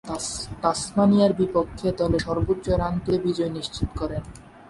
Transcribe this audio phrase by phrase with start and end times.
[0.63, 4.23] তাসমানিয়ার বিপক্ষে দলের সর্বোচ্চ রান তুলে বিজয় নিশ্চিত করেন।